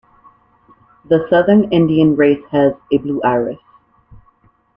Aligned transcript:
The 1.05 1.27
southern 1.29 1.71
Indian 1.71 2.15
race 2.15 2.43
has 2.49 2.73
a 2.91 2.97
blue 2.97 3.21
iris. 3.21 3.59